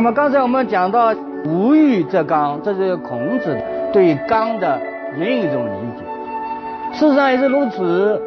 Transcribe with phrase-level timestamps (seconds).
[0.00, 1.14] 那么刚才我们讲到
[1.44, 4.80] “无欲则刚”，这是孔子对“刚”的
[5.18, 6.98] 另一种理解。
[6.98, 8.18] 事实上也是如此，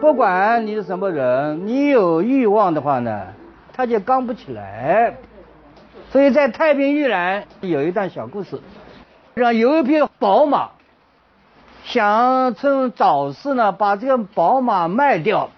[0.00, 3.28] 不管你是什么人，你有欲望的话呢，
[3.72, 5.14] 他就刚不起来。
[6.10, 8.58] 所以在太平御览有一段小故事，
[9.34, 10.70] 让有一匹宝马，
[11.84, 15.50] 想趁早市呢把这个宝马卖掉。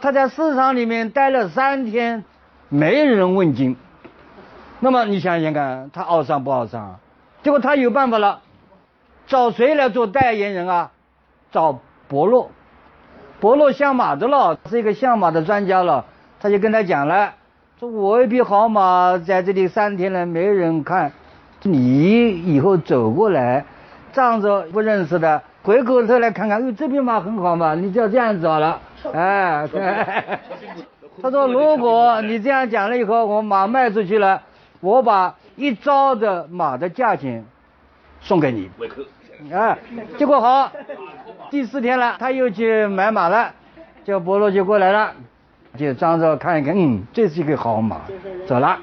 [0.00, 2.22] 他在市场里面待了三天，
[2.68, 3.76] 没人问津。
[4.82, 6.98] 那么你想想看，他懊丧不懊丧？
[7.42, 8.40] 结果他有办法了，
[9.26, 10.90] 找谁来做代言人啊？
[11.52, 11.78] 找
[12.08, 12.48] 伯乐，
[13.40, 16.06] 伯乐相马的了，是一个相马的专家了。
[16.40, 17.34] 他就跟他讲了，
[17.78, 21.12] 说我一匹好马在这里三天了，没人看，
[21.62, 23.66] 你以后走过来，
[24.14, 28.80] 仗着不认识的，回过头来看看，哟，这匹马很好嘛，你就要这样子好了，
[29.12, 29.68] 哎，
[31.22, 34.40] 他说如果你这样讲了以后，我马卖出去了。
[34.80, 37.44] 我把一招的马的价钱
[38.20, 38.70] 送给你，
[39.52, 39.76] 啊，
[40.16, 40.72] 结果好，
[41.50, 43.52] 第四天了，他又去买马了，
[44.04, 45.14] 叫伯乐就过来了，
[45.76, 48.00] 就张着看一看，嗯，这是一个好马，
[48.46, 48.78] 走了。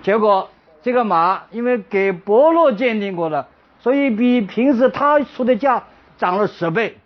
[0.00, 0.48] 结果
[0.82, 3.48] 这个马因为给伯乐鉴定过了，
[3.80, 5.84] 所以比平时他出的价
[6.16, 6.96] 涨了十倍。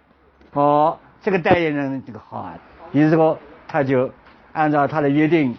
[0.53, 2.55] 哦，这个代言人这个好啊，
[2.93, 4.11] 于是说他就
[4.53, 5.57] 按照他的约定。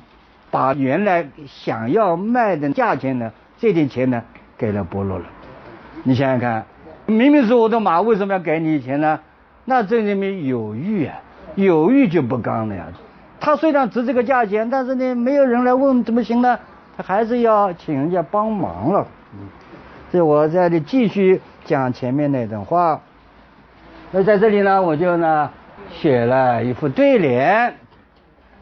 [0.53, 4.21] 把原来想要卖的价钱呢，这点钱呢，
[4.55, 5.25] 给了伯乐了。
[6.03, 6.63] 你想想看，
[7.07, 9.19] 明明是我的马，为什么要给你钱呢？
[9.65, 11.15] 那这里面有欲啊，
[11.55, 12.85] 有欲就不刚了呀。
[13.39, 16.59] 他虽然值这个价钱，但是呢，没有人来问怎么行呢？
[16.95, 19.07] 他还是要请人家帮忙了。
[19.33, 19.47] 嗯，
[20.11, 23.01] 所以我在这里继续讲前面那段话。
[24.11, 25.49] 那在这里呢，我就呢
[25.89, 27.73] 写了一副对联，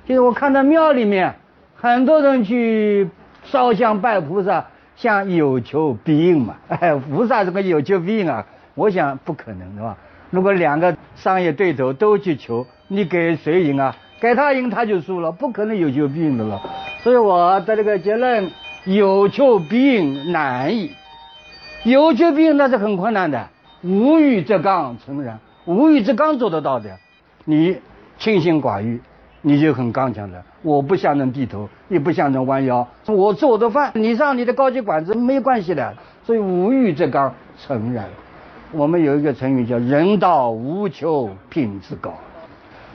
[0.05, 1.35] 就是我看到庙里面。
[1.81, 3.09] 很多人去
[3.43, 6.55] 烧香拜菩萨，像有求必应嘛。
[6.67, 9.97] 哎，菩萨这个有求必应啊，我想不可能的吧？
[10.29, 13.97] 如果两个商业对头都去求，你给谁赢啊？
[14.19, 16.61] 给他赢他就输了，不可能有求必应的了。
[17.01, 18.51] 所以我的这个结论，
[18.85, 20.91] 有求必应难矣。
[21.83, 23.49] 有求必应那是很困难的。
[23.81, 25.39] 无欲则刚，诚然。
[25.65, 26.91] 无欲则刚做得到的，
[27.43, 27.77] 你
[28.19, 29.01] 清心寡欲。
[29.43, 32.87] 你就很刚强的，我不向人低头，也不向人弯腰。
[33.07, 35.93] 我吃我的饭，你上你的高级馆子没关系的。
[36.23, 38.05] 所以无欲则刚，诚然。
[38.71, 42.13] 我们有一个成语叫“人到无求品质高”，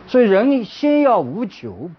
[0.07, 1.91] 所以人先要无求。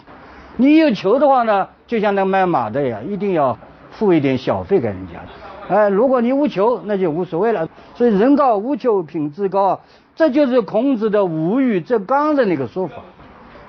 [0.55, 3.57] 你有求的话呢，就像那卖马的呀，一定要
[3.91, 5.75] 付一点小费给人家。
[5.75, 7.67] 哎，如果你无求，那就无所谓了。
[7.93, 9.81] 所以“人到无求品质高”，
[10.15, 12.95] 这就是孔子的“无欲则刚”的那个说法。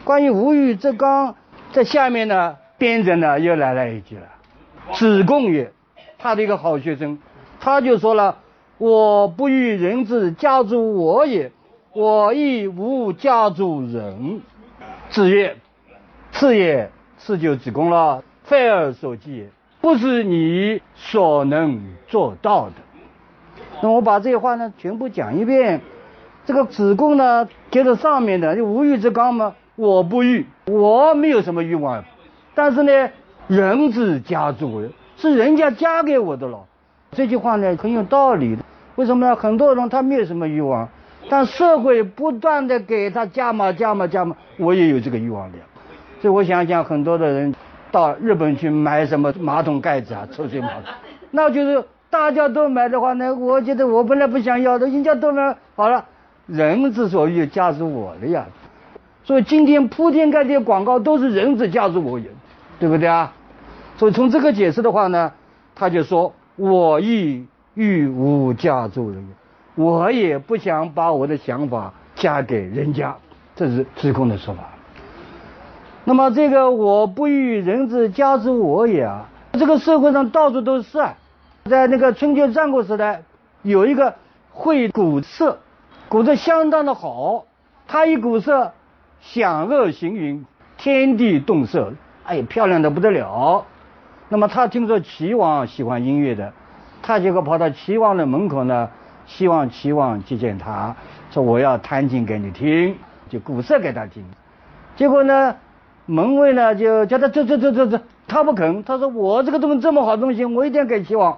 [0.09, 1.35] 关于无欲则刚，
[1.71, 4.23] 在下面呢，编者呢又来了一句了。
[4.95, 5.71] 子贡也，
[6.17, 7.19] 他的一个好学生，
[7.61, 8.39] 他就说了
[8.79, 11.53] ：“我不欲人之家诸我也，
[11.93, 14.41] 我亦无家诸人。”
[15.13, 15.57] 子曰
[16.33, 18.25] ：“次也，次就子贡了。
[18.45, 19.51] 非尔所计也，
[19.83, 22.77] 不是你所能做到的。”
[23.83, 25.83] 那我把这些话呢全部讲一遍。
[26.47, 29.55] 这个子贡呢，接着上面的就无欲则刚嘛。
[29.78, 32.03] 我不欲，我没有什么欲望，
[32.53, 33.11] 但是呢，
[33.47, 34.83] 人之家族
[35.16, 36.59] 是人家加给我的了。
[37.12, 38.59] 这句话呢很有道理。
[38.97, 39.37] 为什么呢？
[39.37, 40.88] 很多人他没有什么欲望，
[41.31, 45.59] 但社会不断的给他加码、加码、加码，我也有这个欲望的。
[46.21, 47.55] 所以我想想，很多的人
[47.93, 50.83] 到日本去买什么马桶盖子啊、抽水马桶，
[51.31, 56.05] 那就是大家都买的话呢，我觉得我本来不想要的，人家都买好了，
[56.47, 58.44] 人之所欲，加是我的呀。
[59.29, 62.31] 所以今天铺天盖地的广告都是人之家族我也，
[62.81, 63.31] 对不对啊？
[63.99, 65.31] 所以从这个解释的话呢，
[65.75, 69.29] 他就说：“我亦欲无家族人，
[69.75, 73.15] 我也不想把我的想法嫁给人家。”
[73.55, 74.63] 这是子贡的说法。
[76.07, 81.15] 那么这个“我不欲人之家族我也”啊，这个社会上到处都是啊。
[81.67, 83.25] 在那个春秋战国时代，
[83.61, 84.15] 有一个
[84.53, 85.59] 会古色，
[86.09, 87.45] 古色相当的好，
[87.87, 88.73] 他以古色。
[89.20, 90.44] 享乐行云，
[90.76, 91.93] 天地动色，
[92.25, 93.65] 哎，漂亮的不得了。
[94.29, 96.53] 那么他听说齐王喜欢音乐的，
[97.03, 98.91] 他结果跑到齐王的门口呢，
[99.26, 100.94] 希望齐王接见他，
[101.31, 102.97] 说我要弹琴给你听，
[103.29, 104.25] 就鼓瑟给他听。
[104.97, 105.56] 结果呢，
[106.06, 111.37] 门卫呢就叫他走走走走走，他不肯，他说我这个东西这么好东西，我一定要给齐王。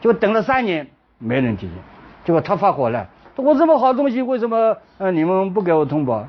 [0.00, 0.88] 就等了三年，
[1.18, 1.76] 没人接见，
[2.24, 3.06] 结果他发火了，
[3.36, 6.26] 我这么好东西，为什么呃你们不给我通报？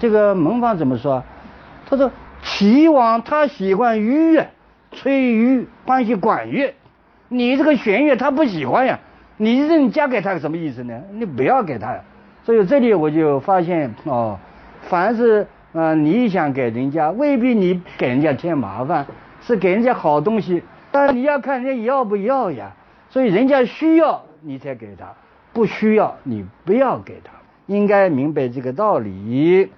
[0.00, 1.22] 这个门房怎么说？
[1.88, 2.10] 他说
[2.42, 4.40] 齐王他喜欢鱼，
[4.92, 6.74] 吹竽，欢喜管乐。
[7.28, 8.98] 你这个弦乐他不喜欢呀，
[9.36, 11.02] 你认嫁给他什么意思呢？
[11.12, 12.00] 你不要给他呀。
[12.44, 14.38] 所以这里我就发现哦，
[14.88, 19.06] 凡是啊你想给人家，未必你给人家添麻烦，
[19.42, 22.72] 是给人家好东西，但你要看人家要不要呀。
[23.10, 25.12] 所以人家需要你才给他，
[25.52, 27.32] 不需要你不要给他，
[27.66, 29.70] 应该明白这个道理。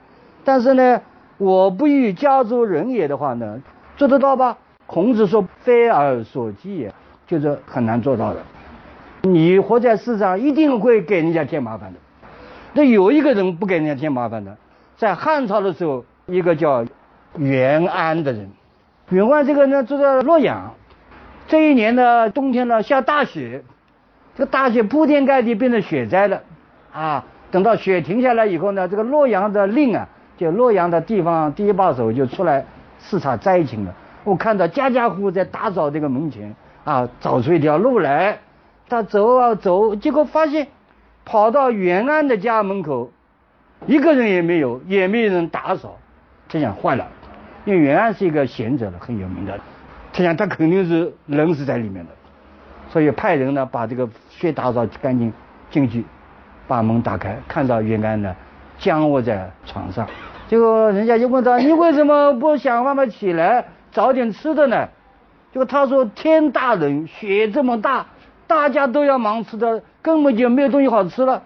[0.44, 1.00] 但是呢，
[1.38, 3.60] 我不欲家族人也的话呢，
[3.96, 4.58] 做得到吧？
[4.86, 6.90] 孔子说非尔所计。
[7.24, 8.40] 就是很难做到的。
[9.22, 11.98] 你活在世上，一定会给人家添麻烦的。
[12.74, 14.58] 那有一个人不给人家添麻烦的，
[14.98, 16.84] 在汉朝的时候，一个叫
[17.38, 18.50] 袁安的人。
[19.08, 20.74] 袁安这个呢，住在洛阳。
[21.46, 23.64] 这一年呢，冬天呢下大雪，
[24.34, 26.42] 这个大雪铺天盖地，变成雪灾了。
[26.92, 30.06] 啊，等到雪停下来以后呢，这个洛阳的令啊，
[30.42, 32.64] 就洛阳的地方第一把手就出来
[33.00, 33.94] 视察灾情了。
[34.24, 36.54] 我看到家家户户在打扫这个门前。
[36.84, 38.40] 啊，找出一条路来，
[38.88, 40.66] 他走啊走，结果发现
[41.24, 43.12] 跑到袁安的家门口，
[43.86, 45.96] 一个人也没有，也没有人打扫。
[46.48, 47.06] 他想坏了，
[47.64, 49.56] 因为袁安是一个贤者了，很有名的。
[50.12, 52.10] 他想他肯定是人是在里面的，
[52.88, 55.32] 所以派人呢把这个血打扫干净
[55.70, 56.04] 进去，
[56.66, 58.34] 把门打开，看到袁安呢
[58.76, 60.04] 僵卧在床上。
[60.52, 64.86] 结果人家就问他：“你为什么不想办法起来找点吃的呢？”
[65.50, 68.04] 就他说天大冷，雪这么大，
[68.46, 71.42] 大家都要忙吃的，根本就没有东西好吃了。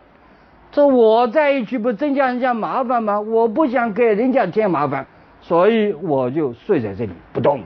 [0.73, 3.21] 这我再一去不增加人家麻烦吗？
[3.21, 5.07] 我不想给人家添麻烦，
[5.41, 7.61] 所以我就睡在这里不动。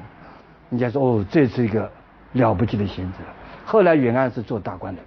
[0.68, 1.90] 人家说哦，这是一个
[2.32, 3.18] 了不起的贤者。
[3.64, 5.00] 后来袁安是做大官的，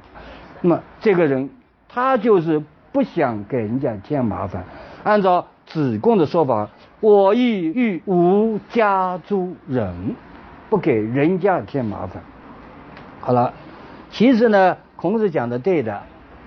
[0.61, 1.51] 那么这个人
[1.87, 2.59] 他就是
[2.91, 4.63] 不想给人家添麻烦。
[5.03, 6.69] 按照子贡的说法，
[7.01, 10.15] 我亦欲无家诸人。
[10.69, 12.23] 不给人家添麻烦。
[13.21, 13.53] 好了，
[14.09, 16.01] 其实呢，孔子讲的对的，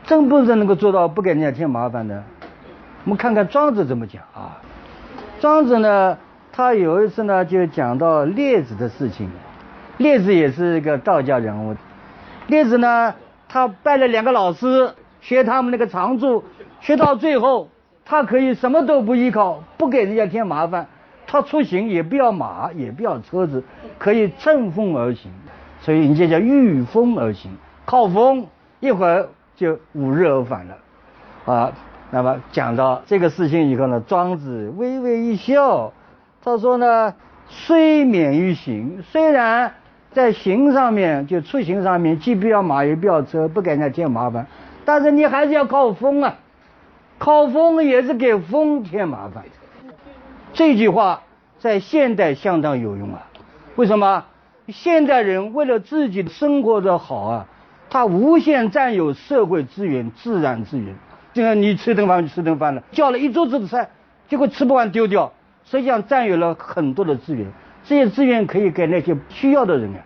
[0.04, 2.24] 真不是能够做到不给人家添麻烦的。
[3.04, 4.58] 我们看看庄子怎么讲啊？
[5.38, 6.18] 庄子呢，
[6.50, 9.30] 他有一次呢，就讲到列子的事情。
[9.96, 11.76] 列子也是一个道家人物。
[12.48, 13.14] 列子呢，
[13.48, 14.90] 他拜了两个老师，
[15.20, 16.42] 学他们那个长处，
[16.80, 17.68] 学到最后，
[18.06, 20.86] 他可以什么都不依靠，不给人家添麻烦。
[21.26, 23.64] 他出行也不要马，也不要车子，
[23.98, 25.32] 可以乘风而行，
[25.80, 27.50] 所以人家叫御风而行，
[27.84, 28.46] 靠风，
[28.78, 30.76] 一会儿就五日而返了。
[31.52, 31.72] 啊，
[32.12, 35.92] 那么讲到这个事情以后呢，庄子微微一笑，
[36.44, 37.14] 他说呢，
[37.48, 39.74] 虽免于行，虽然
[40.12, 44.46] 在行上面就出行上面既不要马也不要车，不给人家添麻烦，
[44.84, 46.36] 但是你还是要靠风啊，
[47.18, 49.44] 靠风也是给风添麻烦。
[50.52, 51.22] 这句话
[51.58, 53.26] 在现代相当有用啊！
[53.76, 54.24] 为什么？
[54.68, 57.46] 现代人为了自己生活的好啊，
[57.88, 60.96] 他无限占有社会资源、自然资源。
[61.32, 63.90] 就像你吃顿饭就吃顿饭了，叫了一桌子的菜，
[64.28, 65.32] 结果吃不完丢掉，
[65.64, 67.46] 实际上占有了很多的资源。
[67.84, 70.00] 这些资源可以给那些需要的人啊，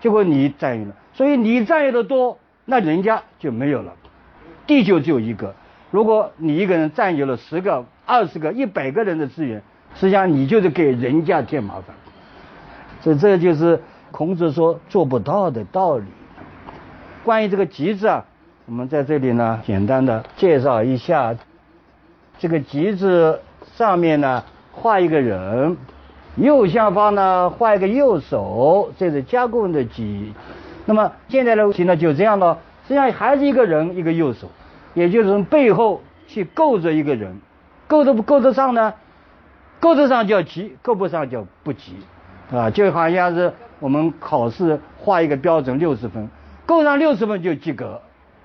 [0.00, 3.92] 结果你占有了，所以你占有的多，那人家就没有了。
[4.66, 5.54] 地球只有一个，
[5.90, 9.62] 如果你一个人占有了十个、二十个、一百个人的资源。
[9.94, 11.96] 实际上你就是给人家添麻烦，
[13.00, 13.80] 所以这就是
[14.10, 16.04] 孔子说做不到的道理。
[17.24, 18.26] 关于这个“吉”字啊，
[18.66, 21.34] 我们在这里呢简单的介绍一下。
[22.38, 23.40] 这个“吉”字
[23.76, 25.78] 上面呢画一个人，
[26.36, 30.34] 右下方呢画一个右手，这是加工的“吉”。
[30.84, 34.48] 那么现在的问题呢就这样了，实际上还是一个人一个右手，
[34.98, 37.38] 也就是从背后去够着一个人，
[37.86, 38.94] 够得不够得上呢？
[39.78, 41.94] 够得上叫及，够不上叫不及，
[42.52, 46.28] 啊，就好像是我们考试画一个标准六十分，
[46.66, 48.00] 够上六十分就及格，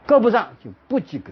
[0.06, 1.32] 够不上就不及格。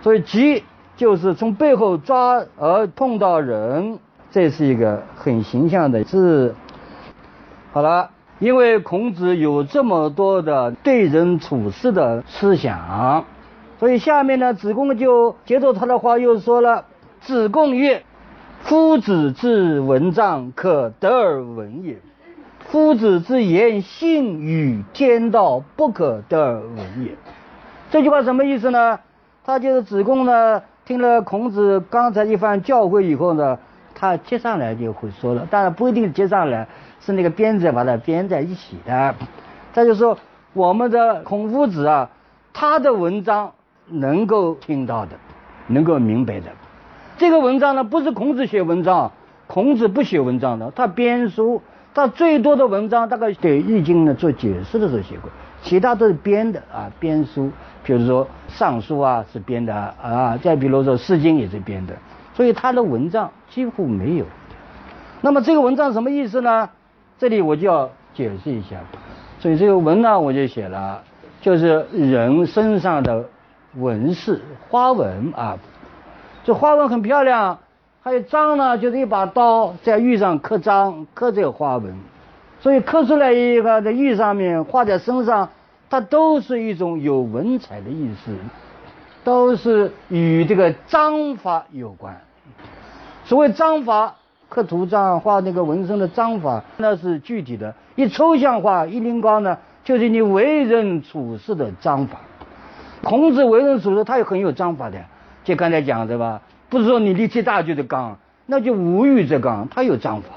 [0.00, 0.64] 所以及
[0.96, 3.98] 就是从背后抓而碰到人，
[4.30, 6.54] 这是一个很形象的字。
[7.74, 8.08] 好了，
[8.38, 13.26] 因为孔子有这么多的对人处事的思想，
[13.78, 16.84] 所以下面呢，子贡就接着他的话又说了，
[17.20, 18.02] 子贡曰。
[18.62, 21.98] 夫子之文章，可得而闻也。
[22.68, 27.12] 夫子之言，信与天道，不可得而闻也。
[27.92, 28.98] 这句话什么意思呢？
[29.44, 33.56] 他就是子贡呢，听了孔子刚才一番教诲以后呢，
[33.94, 36.66] 他接上来就会说了，当然不一定接上来，
[37.00, 39.14] 是那个编者把它编在一起的。
[39.72, 40.18] 他就说
[40.54, 42.10] 我们的孔夫子啊，
[42.52, 43.52] 他的文章
[43.88, 45.12] 能够听到的，
[45.68, 46.46] 能够明白的。
[47.18, 49.12] 这个文章呢，不是孔子写文章，
[49.46, 51.62] 孔子不写文章的，他编书，
[51.94, 55.30] 他最多的文章大概给《易经》呢做解释的时候写过，
[55.62, 57.50] 其他都是编的啊，编书，
[57.82, 61.94] 比如说《尚书》啊是编的啊，再比如说《诗经》也是编的，
[62.34, 64.26] 所以他的文章几乎没有。
[65.22, 66.68] 那么这个文章什么意思呢？
[67.18, 68.76] 这里我就要解释一下。
[69.38, 71.02] 所以这个文呢，我就写了，
[71.40, 73.24] 就是人身上的
[73.78, 75.58] 纹饰、花纹啊。
[76.44, 77.58] 这花纹很漂亮，
[78.02, 81.94] 还有章呢，就是一把刀在玉上刻章，刻这个花纹，
[82.60, 85.48] 所以刻出来一个在玉上面画在身上，
[85.90, 88.32] 它都是一种有文采的意思，
[89.24, 92.20] 都是与这个章法有关。
[93.24, 94.14] 所谓章法，
[94.48, 102.20] 刻图章、画那个纹身的章法，那是具体的；一抽象化、一灵高呢，就是你为人处事的章法。
[103.02, 104.98] 孔子为人处事，他也很有章法的。
[105.44, 110.28] 就刚才讲的吧，不是说你力气大就是刚，那就无欲则刚，他有章法。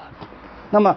[0.70, 0.96] 那么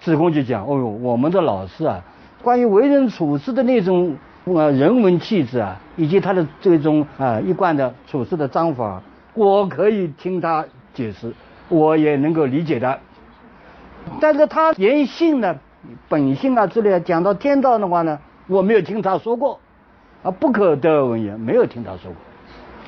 [0.00, 2.02] 子贡就讲，哦呦，我们的老师啊，
[2.42, 9.00] 关于为人处事的那种呃人文气质啊，以及他的这种啊一贯的处事的章法，
[9.34, 11.32] 我可以听他解释，
[11.68, 12.98] 我也能够理解的。
[14.20, 15.56] 但是他言性呢，
[16.08, 18.18] 本性啊之类讲到天道的话呢，
[18.48, 19.60] 我没有听他说过，
[20.24, 22.16] 啊不可得而闻也，没有听他说过。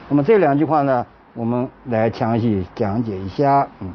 [0.09, 3.69] 那么这两句话呢，我们来详细讲解一下。
[3.81, 3.91] 嗯，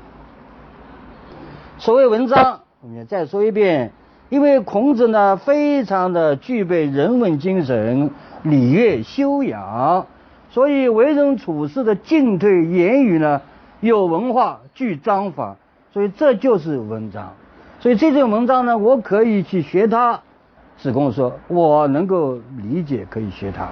[1.79, 3.91] 所谓文章，我们再说一遍，
[4.29, 8.11] 因为孔子呢，非常的具备人文精神、
[8.43, 10.05] 礼乐修养，
[10.51, 13.41] 所以为人处事的进退言语呢，
[13.79, 15.55] 有文化、具章法，
[15.91, 17.33] 所以这就是文章。
[17.79, 20.19] 所以这种文章呢，我可以去学它。
[20.81, 23.69] 子贡说，我能够理解，可以学他。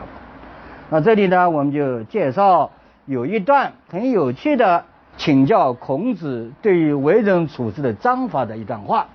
[0.92, 2.70] 那这里呢，我们就介绍
[3.08, 4.86] 有一段很有趣的
[5.18, 9.08] 请教孔子对于为人处事的章法的一段话。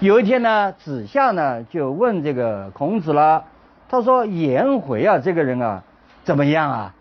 [0.00, 3.44] 有一天呢，子夏呢就问这个孔子了，
[3.88, 5.82] 他说：“颜回啊，这个人啊
[6.24, 6.94] 怎么样啊？”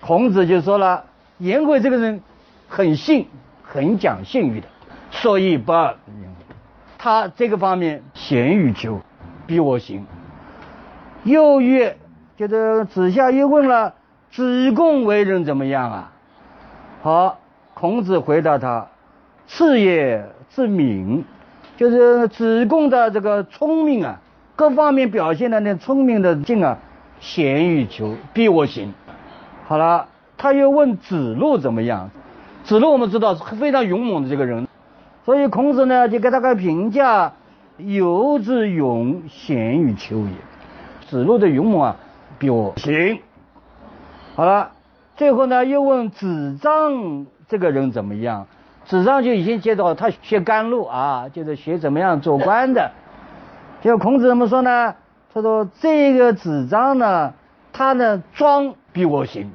[0.00, 1.04] 孔子就说了
[1.36, 2.22] ：“颜回这个人
[2.70, 3.26] 很信，
[3.62, 4.66] 很讲信誉的，
[5.10, 5.72] 所以不，
[6.96, 9.00] 他这个方面贤于求，
[9.46, 10.06] 比我行。”
[11.24, 11.96] 又曰。
[12.36, 13.92] 就是子夏又问了
[14.30, 16.12] 子贡为人怎么样啊？
[17.02, 17.38] 好，
[17.74, 18.88] 孔子回答他：
[19.46, 21.22] 次也自敏，
[21.76, 24.22] 就是子贡的这个聪明啊，
[24.56, 26.78] 各方面表现的那聪明的劲啊，
[27.20, 28.94] 贤于求，比我行。
[29.66, 32.08] 好了，他又问子路怎么样？
[32.64, 34.66] 子路我们知道是非常勇猛的这个人，
[35.26, 37.34] 所以孔子呢就给他个评价：
[37.86, 40.32] 游之勇，贤于求也。
[41.08, 41.96] 子路的勇猛啊。
[42.38, 43.20] 比我行，
[44.34, 44.70] 好了，
[45.14, 48.46] 最后呢又问子张这个人怎么样？
[48.86, 52.92] 子张就已经接到他学甘露啊，就是学怎么样做官的。
[53.82, 54.94] 结果孔子怎么说呢？
[55.34, 57.34] 他说这个子张呢，
[57.74, 59.50] 他呢装比我行。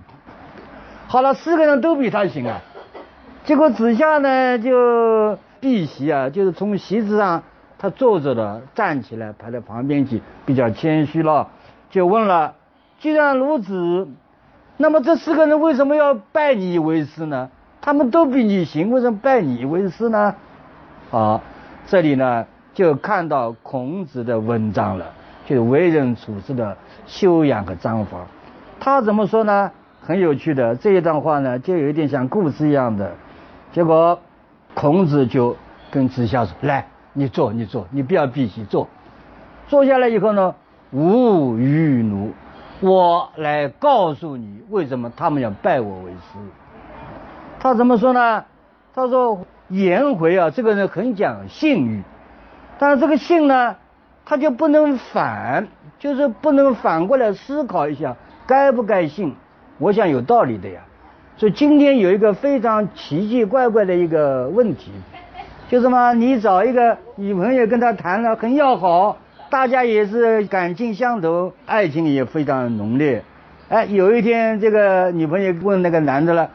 [1.08, 2.62] 好了，四个人都比他行啊。
[3.46, 7.42] 结果子夏呢就避席啊，就是从席子上
[7.78, 11.50] 他坐着的站起来，排到旁边去，比较谦虚了，
[11.90, 12.54] 就问了。
[13.00, 14.08] 既然如此，
[14.78, 17.50] 那么这四个人为什么要拜你为师呢？
[17.82, 20.36] 他们都比你行，为什么拜你为师呢？
[21.12, 21.42] 好，
[21.86, 25.06] 这里呢就看到孔子的文章了，
[25.46, 28.20] 就是为人处事的修养和章法。
[28.80, 29.72] 他怎么说呢？
[30.02, 33.12] 很有趣的这一段话呢，就有一点像故事一样的。
[33.72, 34.20] 结果
[34.74, 35.58] 孔子就
[35.92, 38.90] 跟子夏说：“来，你坐，你坐，你不要避席，坐。
[39.68, 40.54] 坐下来以后呢，
[40.92, 42.34] 吾与奴。”
[42.82, 46.38] 我来告诉你为什么他们要拜我为师。
[47.58, 48.44] 他怎么说呢？
[48.94, 52.04] 他说颜回啊，这个人很讲信誉，
[52.78, 53.78] 但是这个信呢，
[54.26, 55.70] 他就不能反，
[56.00, 59.34] 就是不能反过来思考一下该不该信。
[59.78, 60.82] 我想有道理的呀。
[61.38, 64.92] 所以今天有一个非常奇奇怪怪的一个问题，
[65.70, 66.14] 就是嘛？
[66.14, 69.18] 你找一个女朋友跟他谈了很要好。
[69.50, 73.24] 大家也是感情相投，爱情也非常浓烈。
[73.70, 76.50] 哎，有一天这个女朋友问那个男的了，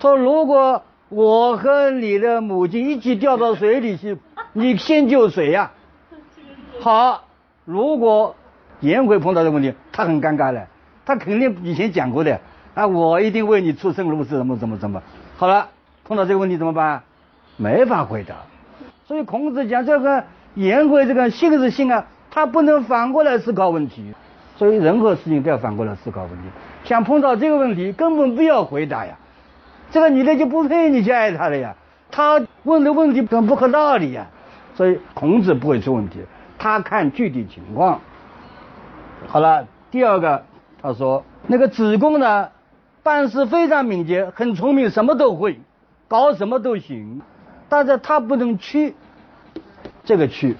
[0.00, 4.18] 说：“如果我和你的母亲一起掉到水里去，
[4.54, 5.70] 你先救谁呀？
[6.80, 7.24] 好，
[7.64, 8.34] 如果
[8.80, 10.66] 颜回碰到这个问题，他很尴尬的，
[11.04, 12.40] 他肯定以前讲过的
[12.74, 15.02] 啊，我一定为你出生入死，怎么怎么怎么。
[15.36, 15.68] 好了，
[16.04, 17.02] 碰到这个问题怎么办？
[17.62, 18.34] 没法回答。
[19.06, 24.12] 所以孔子讲这个颜回这个性是性啊，他不能反过来思考问题。
[24.56, 26.42] 所以任何事情都要反过来思考问题。
[26.84, 29.16] 想碰到这个问题，根本不要回答呀。
[29.90, 31.76] 这个女的就不配你去爱她了呀。
[32.10, 34.26] 他问的问题本不合道理呀。
[34.74, 36.20] 所以孔子不会出问题，
[36.58, 38.00] 他看具体情况。
[39.26, 40.44] 好了，第二个，
[40.80, 42.48] 他说那个子贡呢，
[43.02, 45.60] 办事非常敏捷，很聪明，什么都会，
[46.08, 47.20] 搞什么都行，
[47.72, 48.94] 但是他不能去，
[50.04, 50.56] 这个去，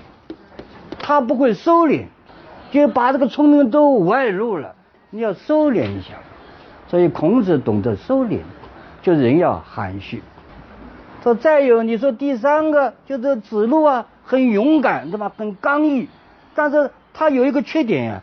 [0.99, 2.07] 他不会收敛，
[2.71, 4.75] 就把这个聪明都外露了，
[5.11, 6.15] 你要收敛一下。
[6.89, 8.39] 所以孔子懂得收敛，
[9.03, 10.23] 就人要含蓄。
[11.23, 15.31] 说再有，你说第三个就是子路啊，很勇敢，对吧？
[15.37, 16.09] 很刚毅，
[16.55, 18.23] 但是他有一个缺点呀，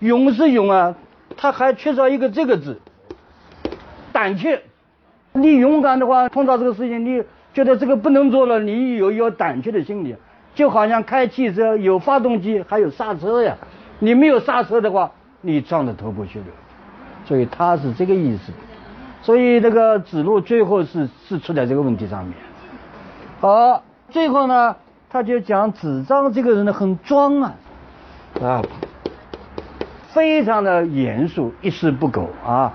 [0.00, 0.96] 勇是勇啊，
[1.36, 2.80] 他还缺少一个这个字，
[4.12, 4.64] 胆怯。
[5.34, 7.22] 你勇敢的话，碰到这个事情，你
[7.54, 10.14] 觉得这个不能做了，你有有胆怯的心理，
[10.54, 13.56] 就好像开汽车有发动机还有刹车呀，
[14.00, 16.52] 你没有刹车的话，你撞得头破血流。
[17.24, 18.52] 所以他是这个意思。
[19.22, 22.34] 所以这个子路最后是是出在这个问题上面。
[23.40, 24.76] 好，最后呢，
[25.08, 27.54] 他就讲子张这个人呢很装啊，
[28.42, 28.62] 啊，
[30.08, 32.74] 非常的严肃，一丝不苟啊。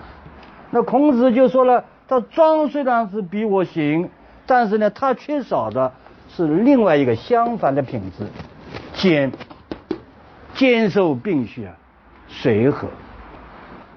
[0.72, 4.10] 那孔子就说了，他装虽然是比我行，
[4.50, 5.94] 但是呢，他缺少的
[6.28, 8.26] 是另外一个相反的品质，
[8.96, 9.32] 兼，
[10.56, 11.74] 兼收并蓄啊，
[12.28, 12.88] 随和。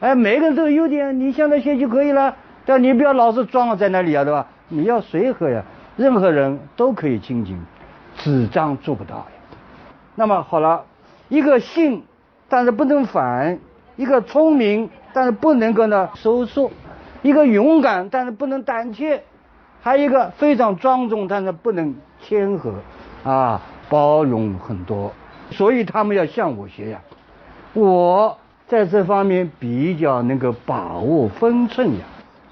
[0.00, 4.46] 哎，每个人都有优点，你向他学习可以了，但你不要老是装在那里啊，对吧？
[4.68, 5.62] 你要随和呀，
[5.96, 7.58] 任何人都可以亲近，
[8.18, 9.24] 纸张做不到呀。
[10.16, 10.84] 那么好了，
[11.30, 12.04] 一个信，
[12.50, 13.56] 但是不能反；
[13.96, 16.70] 一个聪明，但是不能够呢收缩；
[17.22, 19.20] 一个勇敢，但是不能胆怯；
[19.82, 22.72] 还有一个非常庄重，但是不能谦和
[23.24, 25.12] 啊，包容很多。
[25.50, 27.00] 所以他们要向我学呀，
[27.74, 28.38] 我。
[28.68, 32.04] 在这方面比较能够把握分寸呀，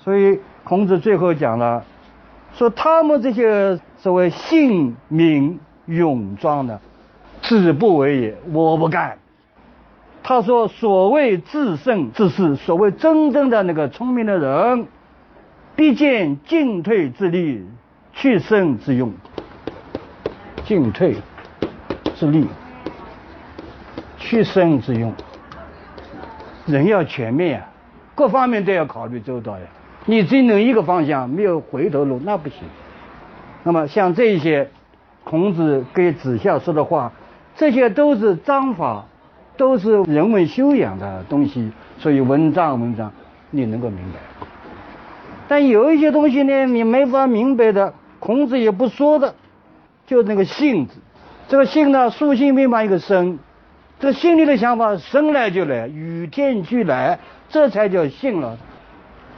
[0.05, 1.83] 所以孔子最后讲了，
[2.53, 6.79] 说他们这些所谓性敏勇壮的，
[7.41, 9.17] 子不为也，我不干。
[10.23, 14.89] 他说所谓自胜之士，所谓真正的那个聪明的人，
[15.77, 17.65] 必见进退之利，
[18.13, 19.13] 去胜之用。
[20.65, 21.17] 进退
[22.15, 22.47] 之利，
[24.19, 25.13] 去胜之用。
[26.67, 27.67] 人要全面呀，
[28.15, 29.65] 各方面都要考虑周到呀。
[30.07, 32.59] 你只能一个方向，没有回头路，那不行。
[33.65, 34.71] 那么像这些，
[35.25, 37.13] 孔子给子夏说的话，
[37.57, 39.07] 这些都是章法，
[39.57, 43.13] 都是人文修养的东西，所以文章文章
[43.51, 44.47] 你能够明白。
[45.51, 49.35] 但有一些东西呢，你没法明白的，孔子也不说的，
[50.07, 51.01] 就那个性字，
[51.49, 53.37] 这个性呢，竖心旁一个生。
[53.99, 58.57] 这个心里的想法生来就来，与天俱来，这才叫性了。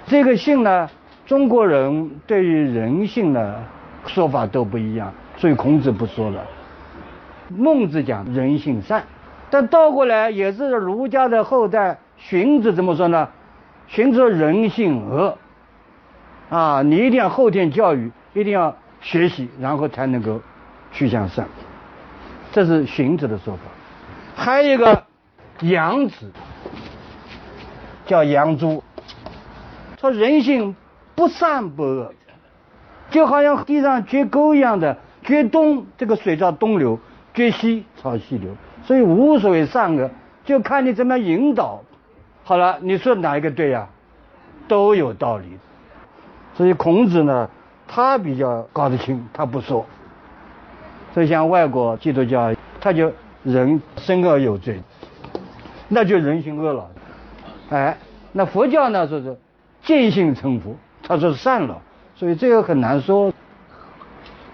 [0.05, 0.91] 这个性呢，
[1.25, 3.65] 中国人对于人性的
[4.05, 6.45] 说法都不一样，所以孔子不说了。
[7.49, 9.03] 孟子讲人性善，
[9.49, 11.97] 但倒过来也是儒家的后代。
[12.19, 13.31] 荀子怎么说呢？
[13.89, 15.39] 荀子说人性恶。
[16.53, 20.39] 啊，你一定要后天教育，一定要学习，然后才能够
[20.93, 21.47] 去向善。
[22.53, 23.61] 这是荀子的说法。
[24.37, 25.05] 还有一个
[25.63, 26.31] 杨子，
[28.05, 28.85] 叫杨朱，
[29.99, 30.77] 说人性
[31.15, 32.13] 不善不恶，
[33.09, 37.01] 就好像地上掘沟一样的，掘东这个水叫东流，
[37.33, 38.51] 掘西朝西流，
[38.85, 40.11] 所以无所谓善恶，
[40.45, 41.83] 就看你怎么引导。
[42.45, 43.89] 好了，你说哪一个对呀？
[44.69, 45.47] 都有道理。
[46.55, 47.49] 所以孔子呢，
[47.87, 49.85] 他比较搞得清，他不说。
[51.15, 53.13] 所以像外国基督教，他就。
[53.45, 54.81] 人生而有罪，
[55.89, 56.89] 那就人性恶了。
[57.71, 57.99] 哎，
[58.31, 59.37] 那佛教呢说是
[59.83, 61.83] 见性成佛，他说善了，
[62.15, 63.33] 所以这个很难说。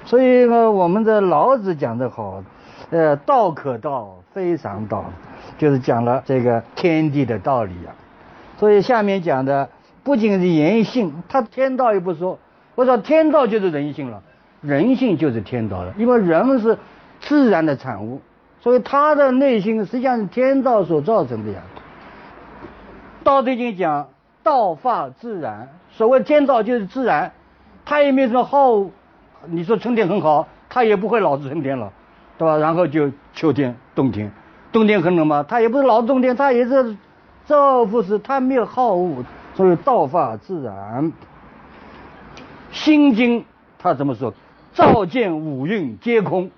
[0.07, 2.43] 所以呢，我们的老子讲的好，
[2.89, 5.05] 呃，道可道，非常道，
[5.59, 7.93] 就是讲了这个天地的道理啊。
[8.57, 9.69] 所以下面讲的
[10.09, 12.39] 不仅是言性，他天道也不说。
[12.75, 14.23] 我说天道就是人性了，
[14.63, 16.79] 人性就是天道了，因为人们是
[17.21, 18.23] 自然的产物。
[18.59, 21.61] 所以他的内心实际上是天道所造成的呀。
[23.23, 24.09] 道德经讲
[24.43, 27.31] 道法自然，所谓天道就是自然，
[27.85, 28.87] 他也没什么好。
[29.45, 31.93] 你说春天很好，他也不会老是春天了，
[32.39, 32.57] 对吧？
[32.57, 34.33] 然后就秋天、冬天，
[34.73, 36.97] 冬天很冷嘛，他也不是老冬天，他也是
[37.45, 39.23] 造物是，他没有好恶，
[39.59, 41.11] 所以道法自然。
[42.71, 43.45] 心经
[43.77, 44.33] 他怎么说？
[44.73, 46.53] 照见五蕴皆空，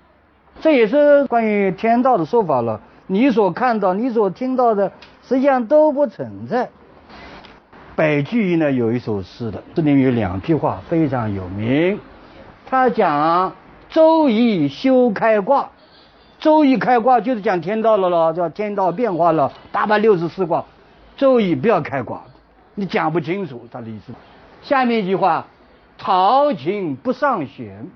[0.60, 2.82] 这也是关于天道的说法了。
[3.06, 6.68] 你所看到、你所听到的，实际上都不存在。
[7.96, 11.98] 白居易呢有一首诗的，这里面有两句话非常有名。
[12.66, 13.54] 他讲
[13.88, 15.70] 周易休开卦，
[16.38, 20.66] 周易开卦就是讲天道了咯，叫天道变化了，八百六十四卦。
[21.16, 22.22] 周易不要开卦，
[22.74, 24.12] 你讲不清楚他的意思。
[24.62, 25.46] 下面一句话，
[25.98, 27.86] 陶琴不上弦。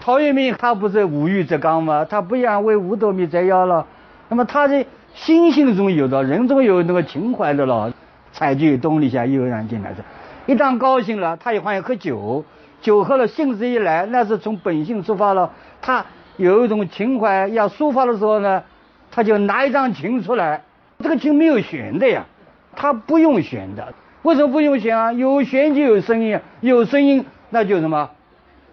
[0.00, 2.04] 陶渊明他不是五欲则刚吗？
[2.04, 3.86] 他不想为五斗米折腰了。
[4.28, 7.92] 那么他的心性中有的，人中有那个情怀的了。
[8.32, 10.04] 采菊东篱下，悠然见南山。
[10.46, 12.44] 一旦高兴了，他也欢喜喝酒。
[12.82, 15.50] 酒喝了，兴致一来，那是从本性出发了。
[15.80, 16.04] 他
[16.36, 18.62] 有一种情怀要抒发的时候呢，
[19.10, 20.62] 他就拿一张琴出来。
[20.98, 22.26] 这个琴没有弦的呀，
[22.74, 23.94] 他不用弦的。
[24.22, 25.12] 为什么不用弦啊？
[25.12, 28.10] 有弦就有声音，有声音那就什么？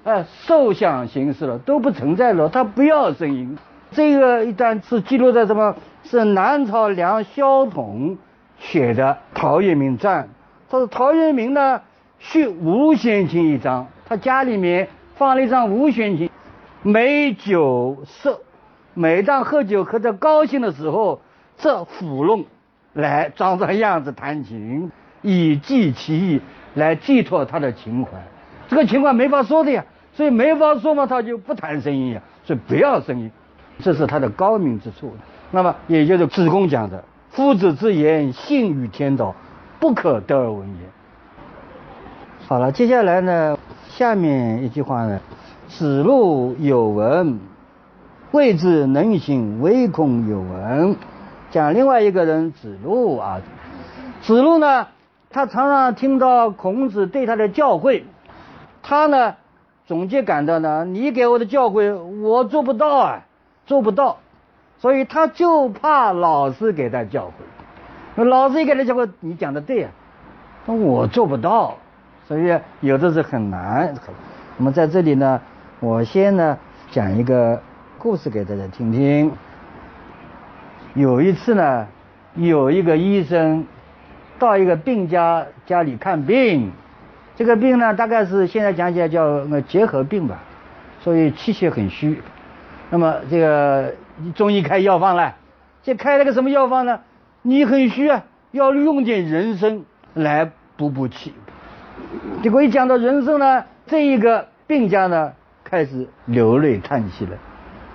[0.03, 3.57] 哎，受想行识了都不存在了，他不要声音。
[3.91, 5.75] 这个一段是记录在什么？
[6.03, 8.17] 是南朝梁萧统
[8.59, 10.23] 写的《陶渊明传》。
[10.69, 11.81] 他说陶渊明呢，
[12.19, 16.29] 续无弦琴一张，他家里面放了一张无弦琴，
[16.81, 18.41] 美酒色，
[18.93, 21.21] 每当喝酒喝得高兴的时候，
[21.57, 22.45] 这抚弄
[22.93, 26.41] 来装装样子弹琴，以寄其意，
[26.73, 28.11] 来寄托他的情怀。
[28.67, 29.85] 这个情况没法说的呀。
[30.15, 32.21] 所以没法说嘛，他就不谈声音呀。
[32.43, 33.31] 所以不要声音，
[33.79, 35.11] 这是他的高明之处。
[35.49, 39.33] 那么也就是子贡讲的：“夫子之言，信与天道，
[39.79, 40.85] 不可得而闻也。”
[42.47, 43.57] 好了，接下来呢，
[43.89, 45.19] 下面一句话呢
[45.67, 47.39] ：“子路有闻，
[48.31, 50.95] 谓之能行，唯恐有闻。”
[51.53, 53.39] 讲另外一个人子路啊，
[54.23, 54.87] 子路呢，
[55.29, 58.01] 他常常听到孔子对他的教诲，
[58.81, 59.35] 他呢。
[59.85, 63.25] 总结感到呢，你给我的教诲我做不到啊，
[63.65, 64.15] 做不到，
[64.79, 67.31] 所以他就怕老师给他教诲。
[68.15, 69.89] 那老师一给他教诲，你讲的对呀，
[70.65, 71.75] 那我做不到，
[72.29, 73.93] 所以有的是很难。
[74.57, 75.41] 那么在这里呢，
[75.81, 76.57] 我先呢
[76.89, 77.61] 讲一个
[77.99, 79.29] 故事给大家听听。
[80.95, 81.87] 有一次呢，
[82.35, 83.65] 有一个医生
[84.37, 86.71] 到一个病家家里看病。
[87.35, 90.39] 这个病呢，大概是现在讲起来叫那结核病吧，
[91.01, 92.21] 所以气血很虚。
[92.91, 93.95] 那么这个
[94.35, 95.33] 中医开药方了，
[95.81, 96.99] 这开了个什么药方呢？
[97.41, 99.81] 你很虚啊，要用点人参
[100.13, 101.33] 来补补气。
[102.43, 107.31] 结果一讲到人参呢，这一个病家呢开始流泪叹息了。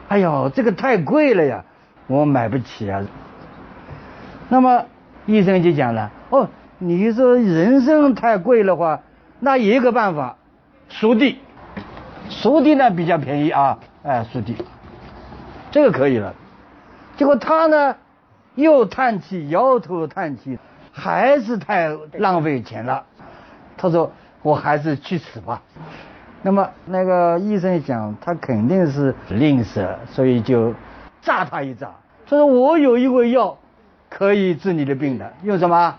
[0.09, 1.65] 哎呦，这个太贵了呀，
[2.09, 3.01] 我买不起啊。
[4.49, 4.85] 那么
[5.27, 9.01] 医生就讲了，哦，你说人参太贵的话。
[9.41, 10.37] 那有一个办法，
[10.89, 11.39] 熟地，
[12.29, 14.57] 熟地呢比较便宜啊，哎，熟地，
[15.71, 16.35] 这个可以了。
[17.17, 17.95] 结果他呢
[18.57, 20.59] 又叹气，摇头叹气，
[20.91, 23.05] 还是太浪费钱了。
[23.77, 24.11] 他说
[24.43, 25.63] ：“我还是去死吧。”
[26.43, 30.75] 那么那个医生讲，他肯定是吝啬，所以就
[31.23, 31.93] 炸他一炸。
[32.27, 33.59] 他说：“我有一味药
[34.11, 35.97] 可以治你的病的，用什么？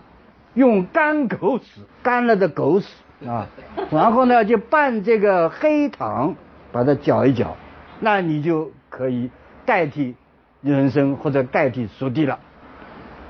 [0.54, 2.88] 用干狗屎，干了的狗屎。”
[3.26, 3.46] 啊，
[3.90, 6.34] 然后呢，就拌这个黑糖，
[6.72, 7.54] 把它搅一搅，
[7.98, 9.30] 那你就可以
[9.66, 10.16] 代替
[10.62, 12.38] 人参或者代替熟地了。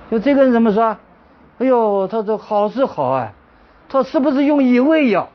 [0.08, 0.96] 就这个人怎么说？
[1.58, 3.32] 哎呦，他说好是好啊，
[3.88, 5.28] 他是不是用一味药？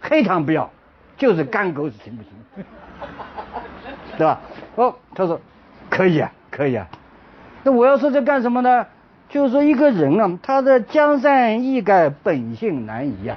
[0.00, 0.70] 黑糖不要，
[1.16, 2.64] 就是干狗屎行不行？
[4.18, 4.40] 对吧？
[4.74, 5.40] 哦，他说
[5.94, 6.88] 可以啊，可以啊。
[7.62, 8.84] 那我要说这干什么呢？
[9.28, 13.36] 就是说一个人啊，他的江山易改，本性难移啊。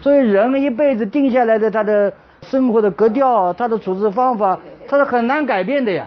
[0.00, 6.06] 所以人一辈子定下来的他的生活的格调，他的处事方法，他是很难改变的呀。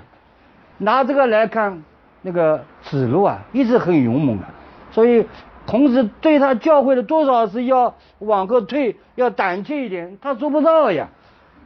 [0.77, 1.83] 拿这个来看，
[2.21, 4.45] 那个子路啊，一直很勇猛的。
[4.89, 5.27] 所以
[5.65, 11.09] 孔子对他教诲的多少是要往后退，要胆怯一点，他做不到呀。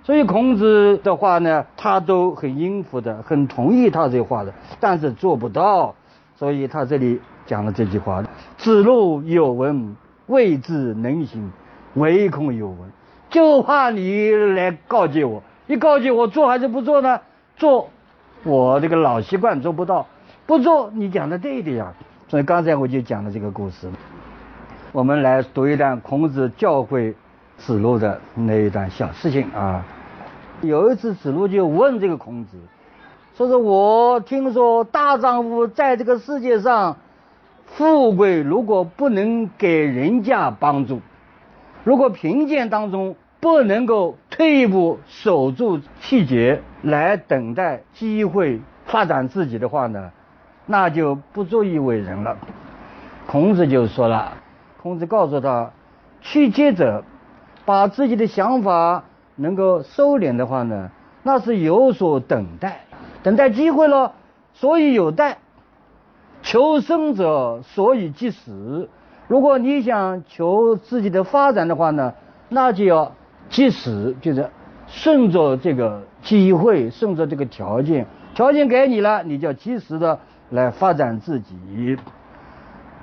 [0.07, 5.95] 所以孔子的话呢，他都很应付的，很同意他这话的，但是做不到。
[6.37, 8.23] 所以他这里讲了这句话：
[8.57, 11.51] 子路有闻，未之能行。
[11.95, 12.77] 唯恐有闻，
[13.29, 15.43] 就怕你来告诫我。
[15.67, 17.19] 一告诫我做还是不做呢？
[17.57, 17.89] 做，
[18.45, 20.05] 我这个老习惯做不到；
[20.45, 21.93] 不做，你讲的对的呀。
[22.29, 23.89] 所以刚才我就讲了这个故事。
[24.93, 27.13] 我们来读一段孔子教诲
[27.57, 29.83] 子路的那一段小事情啊。
[30.61, 32.57] 有一次，子路就问这个孔子，
[33.35, 36.97] 说是我听说大丈夫在这个世界上，
[37.67, 41.01] 富贵如果不能给人家帮助，
[41.83, 50.11] 如果贫贱当中不能够退一步守住气节，来等待机会发展自己的话呢，
[50.65, 52.35] 那就不足以为人了。
[53.27, 54.33] 孔子就说了，
[54.81, 55.71] 孔子告诉他，
[56.21, 57.03] 去接者，
[57.63, 59.03] 把自己的想法。
[59.37, 60.89] 能够收敛的话呢，
[61.23, 62.81] 那是有所等待，
[63.21, 64.13] 等待机会了，
[64.53, 65.37] 所以有待。
[66.41, 68.89] 求生者所以即死。
[69.27, 72.13] 如果你想求自己的发展的话呢，
[72.49, 73.13] 那就要
[73.49, 74.49] 即死，就是
[74.87, 80.19] 顺着这个机会，顺着这个条件，条件给你了，你就要及时的
[80.49, 81.97] 来发展自己。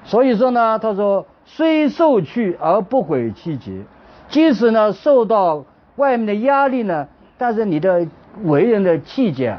[0.02, 3.84] 所以说呢，他说虽受去而不悔其节，
[4.28, 5.64] 即使呢受到。
[5.96, 7.08] 外面的压力呢？
[7.36, 8.06] 但是你的
[8.44, 9.58] 为人的气节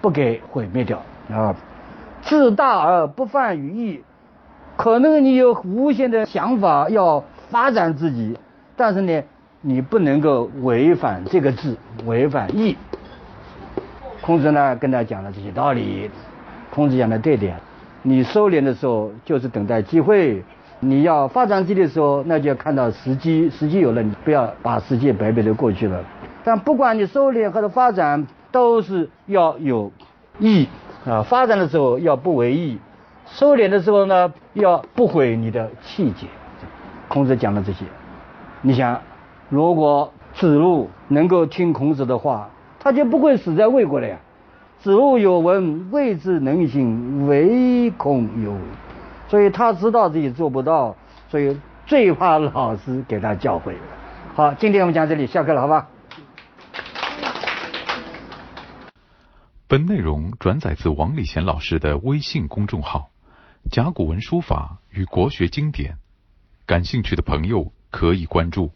[0.00, 1.54] 不给毁灭掉啊！
[2.22, 4.02] 自大而不犯于义，
[4.76, 8.36] 可能你有无限的想法要发展自己，
[8.76, 9.22] 但是呢，
[9.60, 12.76] 你不能够违反这个字，违反义。
[14.20, 16.10] 孔子呢跟他讲了这些道理，
[16.70, 17.48] 孔子讲的对的，
[18.02, 20.42] 你收敛的时候就是等待机会。
[20.82, 26.02] 你要发展自己的时候，那就要看到时机，时机有了，你不要把时间白白的过去了。
[26.42, 29.92] 但不管你收敛或者发展，都是要有
[30.38, 30.66] 义
[31.04, 31.22] 啊。
[31.22, 32.78] 发展的时候要不为义，
[33.26, 36.26] 收敛的时候呢，要不毁你的气节。
[37.08, 37.84] 孔子讲了这些，
[38.62, 39.02] 你想，
[39.50, 44.16] 如果子路能够听孔子的话，他就不会死在魏国了呀。
[44.78, 48.54] 子路有闻，未之能行，唯恐有。
[49.30, 50.96] 所以他知道自己做不到，
[51.28, 53.76] 所以最怕老师给他教诲。
[54.34, 55.86] 好，今天我们讲这里，下课了，好吧？
[59.68, 63.10] 本内容转载自王礼贤老师的微信公众号
[63.70, 65.92] 《甲骨文书法与国学经典》，
[66.66, 68.72] 感兴趣的朋友可以关注。